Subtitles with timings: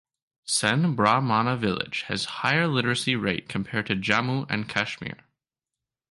[0.45, 5.19] Sen Brahmana village has higher literacy rate compared to Jammu and Kashmir.